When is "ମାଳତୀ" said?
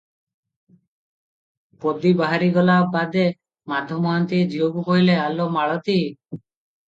5.59-5.99